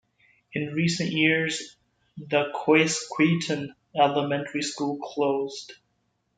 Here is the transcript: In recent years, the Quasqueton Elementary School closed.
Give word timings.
In 0.53 0.73
recent 0.73 1.11
years, 1.11 1.75
the 2.17 2.45
Quasqueton 2.55 3.75
Elementary 3.95 4.63
School 4.63 4.97
closed. 4.97 5.73